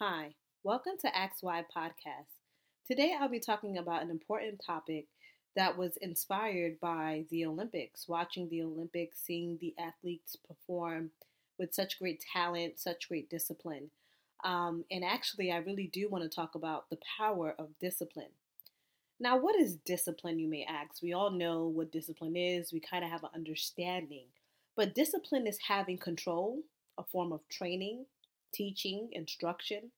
Hi, 0.00 0.34
welcome 0.64 0.94
to 1.02 1.16
Ask 1.16 1.36
Why 1.40 1.62
podcast. 1.62 2.26
Today 2.84 3.14
I'll 3.16 3.28
be 3.28 3.38
talking 3.38 3.78
about 3.78 4.02
an 4.02 4.10
important 4.10 4.60
topic 4.66 5.06
that 5.54 5.78
was 5.78 5.96
inspired 5.98 6.80
by 6.80 7.26
the 7.30 7.46
Olympics, 7.46 8.08
watching 8.08 8.48
the 8.48 8.62
Olympics, 8.62 9.20
seeing 9.24 9.56
the 9.60 9.72
athletes 9.78 10.34
perform 10.34 11.12
with 11.60 11.72
such 11.72 12.00
great 12.00 12.24
talent, 12.32 12.80
such 12.80 13.08
great 13.08 13.30
discipline. 13.30 13.92
Um, 14.42 14.84
and 14.90 15.04
actually, 15.04 15.52
I 15.52 15.58
really 15.58 15.86
do 15.92 16.08
want 16.08 16.24
to 16.24 16.28
talk 16.28 16.56
about 16.56 16.90
the 16.90 16.98
power 17.16 17.54
of 17.56 17.78
discipline. 17.80 18.32
Now, 19.20 19.38
what 19.38 19.54
is 19.54 19.76
discipline, 19.76 20.40
you 20.40 20.48
may 20.48 20.64
ask? 20.64 21.04
We 21.04 21.12
all 21.12 21.30
know 21.30 21.68
what 21.68 21.92
discipline 21.92 22.34
is, 22.34 22.72
we 22.72 22.80
kind 22.80 23.04
of 23.04 23.12
have 23.12 23.22
an 23.22 23.30
understanding. 23.32 24.26
But 24.74 24.96
discipline 24.96 25.46
is 25.46 25.58
having 25.68 25.98
control, 25.98 26.62
a 26.98 27.04
form 27.04 27.32
of 27.32 27.48
training, 27.48 28.06
teaching, 28.54 29.08
instruction, 29.12 29.90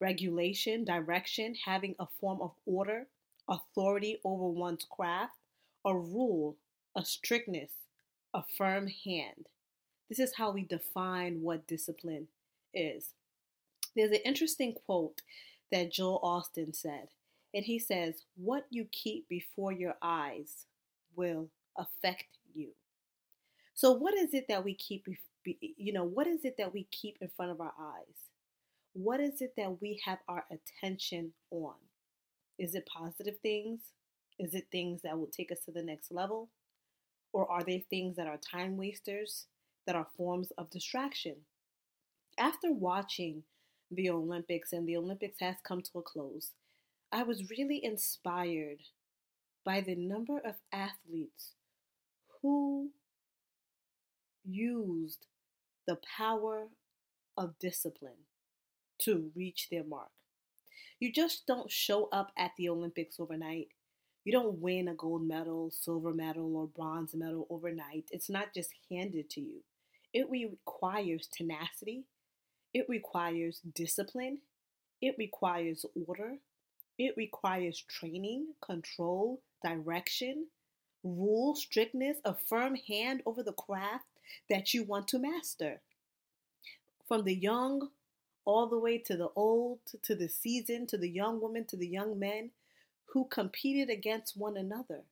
regulation, 0.00 0.84
direction, 0.84 1.54
having 1.66 1.94
a 1.98 2.06
form 2.20 2.40
of 2.40 2.52
order, 2.64 3.06
authority 3.48 4.18
over 4.24 4.48
one's 4.48 4.86
craft, 4.88 5.34
a 5.84 5.94
rule, 5.94 6.56
a 6.96 7.04
strictness, 7.04 7.70
a 8.32 8.42
firm 8.56 8.86
hand. 8.86 9.46
This 10.08 10.18
is 10.18 10.36
how 10.36 10.50
we 10.50 10.64
define 10.64 11.42
what 11.42 11.66
discipline 11.66 12.28
is. 12.72 13.10
There's 13.94 14.10
an 14.10 14.20
interesting 14.24 14.74
quote 14.86 15.22
that 15.70 15.92
Joel 15.92 16.20
Osteen 16.22 16.74
said, 16.74 17.08
and 17.54 17.64
he 17.64 17.78
says, 17.78 18.22
What 18.36 18.66
you 18.70 18.86
keep 18.90 19.28
before 19.28 19.72
your 19.72 19.94
eyes 20.00 20.66
will 21.14 21.48
affect 21.76 22.38
you. 22.54 22.70
So, 23.74 23.92
what 23.92 24.14
is 24.14 24.34
it 24.34 24.46
that 24.48 24.64
we 24.64 24.74
keep 24.74 25.06
you 25.44 25.92
know, 25.92 26.04
what 26.04 26.26
is 26.26 26.44
it 26.44 26.56
that 26.58 26.72
we 26.72 26.86
keep 26.90 27.16
in 27.20 27.30
front 27.36 27.50
of 27.50 27.60
our 27.60 27.72
eyes? 27.80 28.30
What 28.92 29.20
is 29.20 29.40
it 29.40 29.54
that 29.56 29.80
we 29.80 30.00
have 30.04 30.18
our 30.28 30.44
attention 30.50 31.32
on? 31.50 31.74
Is 32.58 32.74
it 32.74 32.86
positive 32.86 33.38
things? 33.40 33.80
Is 34.38 34.54
it 34.54 34.66
things 34.72 35.02
that 35.02 35.18
will 35.18 35.28
take 35.28 35.52
us 35.52 35.60
to 35.64 35.72
the 35.72 35.82
next 35.82 36.10
level? 36.10 36.50
Or 37.32 37.50
are 37.50 37.62
they 37.62 37.84
things 37.88 38.16
that 38.16 38.26
are 38.26 38.38
time 38.38 38.76
wasters, 38.76 39.46
that 39.86 39.96
are 39.96 40.08
forms 40.16 40.50
of 40.58 40.70
distraction? 40.70 41.36
After 42.38 42.72
watching 42.72 43.44
the 43.90 44.10
Olympics, 44.10 44.72
and 44.72 44.88
the 44.88 44.96
Olympics 44.96 45.38
has 45.40 45.56
come 45.62 45.82
to 45.82 45.98
a 45.98 46.02
close, 46.02 46.52
I 47.12 47.22
was 47.22 47.50
really 47.50 47.84
inspired 47.84 48.80
by 49.64 49.80
the 49.80 49.94
number 49.94 50.38
of 50.38 50.54
athletes 50.72 51.54
who 52.40 52.90
used 54.44 55.26
the 55.90 55.98
power 56.16 56.68
of 57.36 57.58
discipline 57.58 58.28
to 59.00 59.32
reach 59.34 59.66
their 59.70 59.82
mark. 59.82 60.10
You 61.00 61.12
just 61.12 61.48
don't 61.48 61.68
show 61.68 62.08
up 62.12 62.30
at 62.38 62.52
the 62.56 62.68
Olympics 62.68 63.18
overnight. 63.18 63.70
You 64.24 64.30
don't 64.30 64.60
win 64.60 64.86
a 64.86 64.94
gold 64.94 65.26
medal, 65.26 65.72
silver 65.72 66.14
medal, 66.14 66.56
or 66.56 66.68
bronze 66.68 67.12
medal 67.12 67.48
overnight. 67.50 68.04
It's 68.12 68.30
not 68.30 68.54
just 68.54 68.70
handed 68.88 69.30
to 69.30 69.40
you. 69.40 69.64
It 70.14 70.30
requires 70.30 71.28
tenacity, 71.36 72.04
it 72.72 72.86
requires 72.88 73.60
discipline, 73.74 74.38
it 75.02 75.16
requires 75.18 75.84
order, 76.06 76.36
it 76.98 77.14
requires 77.16 77.84
training, 77.88 78.46
control, 78.64 79.42
direction, 79.64 80.46
rule, 81.02 81.56
strictness, 81.56 82.18
a 82.24 82.36
firm 82.48 82.76
hand 82.76 83.22
over 83.26 83.42
the 83.42 83.54
craft, 83.54 84.04
that 84.48 84.74
you 84.74 84.84
want 84.84 85.08
to 85.08 85.18
master. 85.18 85.80
From 87.06 87.24
the 87.24 87.34
young 87.34 87.88
all 88.44 88.66
the 88.66 88.78
way 88.78 88.98
to 88.98 89.16
the 89.16 89.28
old, 89.36 89.80
to 90.02 90.14
the 90.14 90.28
seasoned, 90.28 90.88
to 90.88 90.98
the 90.98 91.08
young 91.08 91.40
women, 91.40 91.64
to 91.66 91.76
the 91.76 91.86
young 91.86 92.18
men 92.18 92.50
who 93.06 93.24
competed 93.26 93.90
against 93.90 94.36
one 94.36 94.56
another. 94.56 95.02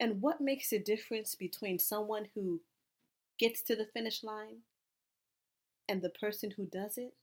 And 0.00 0.22
what 0.22 0.40
makes 0.40 0.70
the 0.70 0.78
difference 0.78 1.34
between 1.34 1.78
someone 1.78 2.28
who 2.34 2.60
gets 3.38 3.62
to 3.62 3.76
the 3.76 3.86
finish 3.86 4.24
line 4.24 4.58
and 5.88 6.02
the 6.02 6.10
person 6.10 6.52
who 6.56 6.66
does 6.66 6.98
it? 6.98 7.14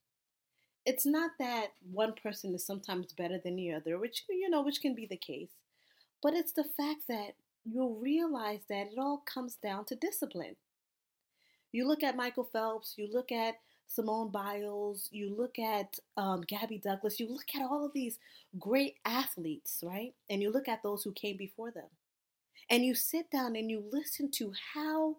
It's 0.86 1.06
not 1.06 1.32
that 1.40 1.74
one 1.92 2.14
person 2.14 2.56
is 2.56 2.66
sometimes 2.66 3.14
better 3.14 3.38
than 3.38 3.56
the 3.56 3.74
other, 3.74 3.98
which 3.98 4.24
you 4.30 4.50
know, 4.50 4.62
which 4.62 4.82
can 4.82 4.96
be 4.96 5.06
the 5.06 5.18
case, 5.18 5.52
but 6.22 6.34
it's 6.34 6.54
the 6.54 6.64
fact 6.64 7.02
that 7.10 7.34
you'll 7.66 7.96
realize 7.96 8.62
that 8.70 8.88
it 8.94 8.98
all 8.98 9.24
comes 9.26 9.56
down 9.56 9.86
to 9.86 9.96
discipline. 9.96 10.56
You 11.72 11.88
look 11.88 12.04
at 12.04 12.16
Michael 12.16 12.50
Phelps, 12.52 12.96
you 12.98 13.08
look 13.12 13.32
at 13.32 13.56
Simone 13.88 14.30
Biles, 14.30 15.10
you 15.12 15.36
look 15.36 15.58
at 15.60 16.00
um, 16.18 16.42
Gabby 16.42 16.78
Douglas, 16.78 17.20
you 17.20 17.28
look 17.28 17.56
at 17.56 17.62
all 17.62 17.86
of 17.86 17.94
these 17.94 18.20
great 18.60 18.96
athletes, 19.06 19.84
right? 19.84 20.14
And 20.30 20.42
you 20.42 20.52
look 20.52 20.68
at 20.68 20.84
those 20.84 21.04
who 21.04 21.12
came 21.12 21.38
before 21.38 21.72
them. 21.72 21.88
And 22.70 22.86
you 22.86 22.94
sit 22.94 23.32
down 23.32 23.56
and 23.56 23.70
you 23.70 23.84
listen 23.92 24.30
to 24.32 24.54
how 24.76 25.18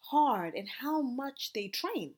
hard 0.00 0.54
and 0.54 0.68
how 0.80 1.02
much 1.02 1.52
they 1.54 1.68
train 1.68 2.12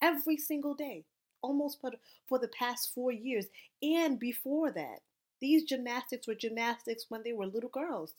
every 0.00 0.36
single 0.36 0.74
day, 0.74 1.04
almost 1.42 1.80
for, 1.80 1.92
for 2.26 2.38
the 2.38 2.48
past 2.48 2.94
four 2.94 3.12
years. 3.12 3.46
And 3.82 4.18
before 4.18 4.70
that, 4.72 5.00
these 5.40 5.64
gymnastics 5.64 6.26
were 6.26 6.34
gymnastics 6.34 7.06
when 7.08 7.22
they 7.22 7.32
were 7.32 7.46
little 7.46 7.70
girls. 7.70 8.14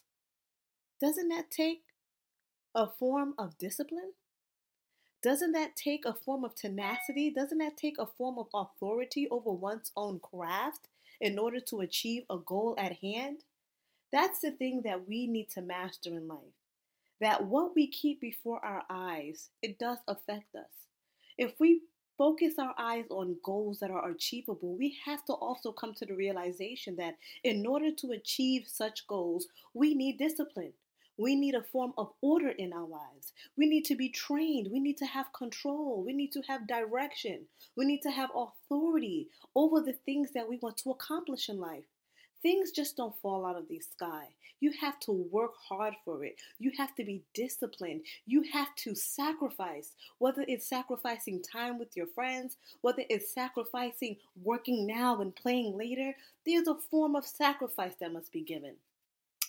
Doesn't 1.01 1.29
that 1.29 1.49
take 1.49 1.81
a 2.75 2.87
form 2.87 3.33
of 3.37 3.57
discipline? 3.57 4.13
Doesn't 5.21 5.51
that 5.51 5.75
take 5.75 6.05
a 6.05 6.13
form 6.13 6.45
of 6.45 6.55
tenacity? 6.55 7.29
Doesn't 7.29 7.57
that 7.57 7.75
take 7.75 7.97
a 7.99 8.05
form 8.05 8.37
of 8.37 8.47
authority 8.53 9.27
over 9.29 9.51
one's 9.51 9.91
own 9.97 10.19
craft 10.19 10.87
in 11.19 11.37
order 11.37 11.59
to 11.59 11.81
achieve 11.81 12.23
a 12.29 12.37
goal 12.37 12.75
at 12.77 12.97
hand? 13.01 13.43
That's 14.11 14.39
the 14.39 14.51
thing 14.51 14.83
that 14.85 15.07
we 15.07 15.27
need 15.27 15.49
to 15.51 15.61
master 15.61 16.11
in 16.11 16.27
life. 16.27 16.55
That 17.19 17.45
what 17.45 17.75
we 17.75 17.87
keep 17.87 18.21
before 18.21 18.63
our 18.63 18.83
eyes, 18.89 19.49
it 19.61 19.77
does 19.77 19.97
affect 20.07 20.55
us. 20.55 20.87
If 21.37 21.59
we 21.59 21.81
focus 22.17 22.53
our 22.57 22.73
eyes 22.77 23.05
on 23.09 23.37
goals 23.43 23.79
that 23.79 23.91
are 23.91 24.09
achievable, 24.09 24.75
we 24.77 24.97
have 25.05 25.25
to 25.25 25.33
also 25.33 25.73
come 25.73 25.93
to 25.95 26.05
the 26.05 26.15
realization 26.15 26.95
that 26.95 27.17
in 27.43 27.65
order 27.65 27.91
to 27.91 28.11
achieve 28.11 28.67
such 28.67 29.05
goals, 29.05 29.47
we 29.73 29.93
need 29.93 30.17
discipline. 30.17 30.73
We 31.19 31.35
need 31.35 31.53
a 31.53 31.61
form 31.61 31.91
of 31.97 32.13
order 32.21 32.47
in 32.47 32.71
our 32.71 32.87
lives. 32.87 33.33
We 33.57 33.67
need 33.67 33.83
to 33.85 33.95
be 33.95 34.07
trained. 34.07 34.71
We 34.71 34.79
need 34.79 34.97
to 34.99 35.05
have 35.05 35.33
control. 35.33 36.01
We 36.01 36.13
need 36.13 36.31
to 36.31 36.41
have 36.47 36.65
direction. 36.65 37.41
We 37.75 37.83
need 37.83 38.01
to 38.03 38.09
have 38.09 38.29
authority 38.33 39.27
over 39.53 39.81
the 39.81 39.97
things 40.05 40.31
that 40.33 40.47
we 40.47 40.59
want 40.61 40.77
to 40.77 40.91
accomplish 40.91 41.49
in 41.49 41.59
life. 41.59 41.83
Things 42.41 42.71
just 42.71 42.95
don't 42.95 43.19
fall 43.21 43.45
out 43.45 43.57
of 43.57 43.67
the 43.67 43.81
sky. 43.81 44.29
You 44.61 44.71
have 44.79 44.97
to 45.01 45.11
work 45.11 45.55
hard 45.67 45.93
for 46.05 46.23
it. 46.23 46.37
You 46.57 46.71
have 46.77 46.95
to 46.95 47.03
be 47.03 47.21
disciplined. 47.33 48.03
You 48.25 48.45
have 48.53 48.73
to 48.77 48.95
sacrifice, 48.95 49.95
whether 50.19 50.45
it's 50.47 50.69
sacrificing 50.69 51.41
time 51.41 51.77
with 51.77 51.97
your 51.97 52.07
friends, 52.07 52.55
whether 52.79 53.03
it's 53.09 53.33
sacrificing 53.33 54.15
working 54.41 54.87
now 54.87 55.19
and 55.19 55.35
playing 55.35 55.77
later. 55.77 56.15
There's 56.45 56.69
a 56.69 56.75
form 56.75 57.17
of 57.17 57.25
sacrifice 57.25 57.95
that 57.99 58.13
must 58.13 58.31
be 58.31 58.41
given. 58.41 58.75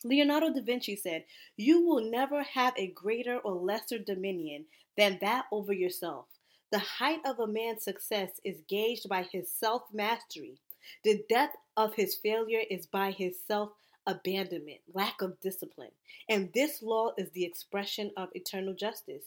Leonardo 0.03 0.53
da 0.53 0.63
Vinci 0.63 0.97
said, 0.97 1.25
You 1.57 1.85
will 1.85 2.01
never 2.01 2.43
have 2.43 2.73
a 2.77 2.87
greater 2.87 3.39
or 3.39 3.55
lesser 3.55 3.99
dominion 3.99 4.65
than 4.97 5.19
that 5.21 5.47
over 5.53 5.73
yourself. 5.73 6.27
The 6.73 6.79
height 6.79 7.21
of 7.27 7.39
a 7.39 7.47
man's 7.47 7.83
success 7.85 8.41
is 8.45 8.63
gauged 8.69 9.09
by 9.09 9.25
his 9.25 9.51
self 9.51 9.83
mastery. 9.93 10.59
The 11.05 11.23
depth 11.29 11.57
of 11.77 11.95
his 11.95 12.15
failure 12.15 12.63
is 12.71 12.87
by 12.87 13.11
his 13.11 13.39
self 13.47 13.73
abandonment, 14.07 14.81
lack 14.95 15.21
of 15.21 15.39
discipline. 15.41 15.93
And 16.29 16.51
this 16.55 16.83
law 16.83 17.13
is 17.19 17.31
the 17.31 17.45
expression 17.45 18.11
of 18.17 18.31
eternal 18.33 18.75
justice. 18.75 19.25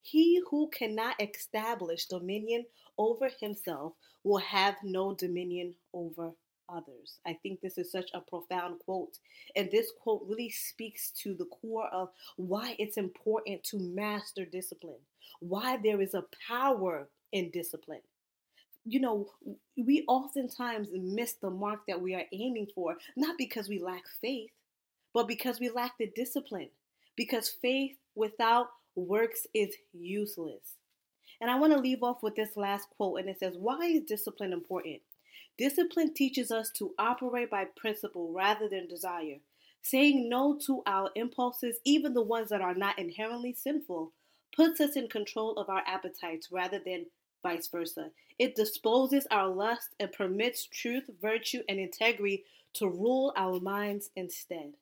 He 0.00 0.40
who 0.50 0.70
cannot 0.70 1.20
establish 1.20 2.06
dominion 2.06 2.64
over 2.96 3.28
himself 3.40 3.94
will 4.24 4.38
have 4.38 4.76
no 4.82 5.14
dominion 5.14 5.74
over 5.92 6.32
others. 6.68 7.18
I 7.26 7.34
think 7.42 7.60
this 7.60 7.78
is 7.78 7.90
such 7.90 8.10
a 8.14 8.20
profound 8.20 8.80
quote. 8.80 9.18
And 9.54 9.70
this 9.70 9.92
quote 10.00 10.24
really 10.28 10.50
speaks 10.50 11.10
to 11.22 11.34
the 11.34 11.46
core 11.46 11.88
of 11.92 12.10
why 12.36 12.76
it's 12.78 12.96
important 12.96 13.62
to 13.64 13.78
master 13.78 14.44
discipline, 14.44 15.00
why 15.40 15.78
there 15.82 16.00
is 16.00 16.14
a 16.14 16.24
power 16.46 17.08
in 17.32 17.50
discipline. 17.50 18.02
You 18.84 19.00
know, 19.00 19.30
we 19.76 20.04
oftentimes 20.06 20.88
miss 20.92 21.34
the 21.34 21.50
mark 21.50 21.80
that 21.88 22.00
we 22.00 22.14
are 22.14 22.24
aiming 22.32 22.68
for, 22.74 22.96
not 23.16 23.36
because 23.36 23.68
we 23.68 23.80
lack 23.80 24.04
faith, 24.20 24.50
but 25.12 25.26
because 25.26 25.58
we 25.58 25.70
lack 25.70 25.98
the 25.98 26.12
discipline. 26.14 26.68
Because 27.16 27.48
faith 27.48 27.96
without 28.14 28.68
works 28.94 29.46
is 29.54 29.74
useless. 29.92 30.76
And 31.40 31.50
I 31.50 31.58
want 31.58 31.72
to 31.72 31.78
leave 31.78 32.02
off 32.02 32.22
with 32.22 32.34
this 32.36 32.56
last 32.56 32.88
quote, 32.96 33.20
and 33.20 33.28
it 33.28 33.38
says, 33.38 33.54
Why 33.58 33.78
is 33.84 34.02
discipline 34.02 34.52
important? 34.52 35.00
Discipline 35.58 36.12
teaches 36.12 36.50
us 36.50 36.70
to 36.72 36.94
operate 36.98 37.50
by 37.50 37.64
principle 37.64 38.32
rather 38.32 38.68
than 38.68 38.86
desire. 38.88 39.38
Saying 39.80 40.28
no 40.28 40.58
to 40.66 40.82
our 40.86 41.10
impulses, 41.14 41.78
even 41.84 42.12
the 42.12 42.22
ones 42.22 42.50
that 42.50 42.60
are 42.60 42.74
not 42.74 42.98
inherently 42.98 43.52
sinful, 43.54 44.12
puts 44.54 44.80
us 44.80 44.96
in 44.96 45.08
control 45.08 45.52
of 45.58 45.68
our 45.68 45.82
appetites 45.86 46.48
rather 46.50 46.80
than 46.84 47.06
vice 47.42 47.68
versa. 47.68 48.10
It 48.38 48.56
disposes 48.56 49.26
our 49.30 49.48
lust 49.48 49.94
and 49.98 50.12
permits 50.12 50.66
truth, 50.66 51.04
virtue, 51.22 51.62
and 51.68 51.78
integrity 51.78 52.44
to 52.74 52.88
rule 52.88 53.32
our 53.36 53.60
minds 53.60 54.10
instead. 54.16 54.72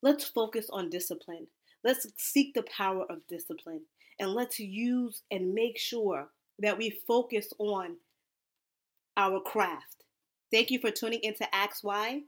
Let's 0.00 0.24
focus 0.24 0.68
on 0.70 0.90
discipline. 0.90 1.48
Let's 1.84 2.06
seek 2.16 2.54
the 2.54 2.62
power 2.62 3.04
of 3.10 3.26
discipline 3.26 3.82
and 4.18 4.32
let's 4.32 4.60
use 4.60 5.22
and 5.30 5.54
make 5.54 5.78
sure 5.78 6.28
that 6.58 6.78
we 6.78 6.90
focus 6.90 7.52
on 7.58 7.96
our 9.16 9.40
craft. 9.40 10.04
Thank 10.52 10.70
you 10.70 10.78
for 10.78 10.90
tuning 10.90 11.20
into 11.22 11.52
Ask 11.54 11.82
Why. 11.82 12.22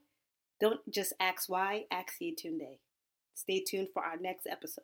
Don't 0.61 0.81
just 0.91 1.13
ask 1.21 1.49
why, 1.49 1.85
ask 1.91 2.19
Tunde. 2.21 2.79
Stay 3.35 3.61
tuned 3.61 3.89
for 3.93 4.03
our 4.03 4.17
next 4.17 4.47
episode. 4.47 4.83